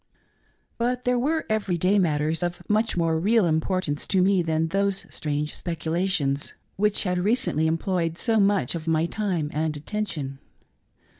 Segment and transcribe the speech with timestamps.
[0.79, 5.05] But there were every day matters of much more real importance to me than those
[5.11, 10.39] strange speculations which had recently employed so much of my time and attention.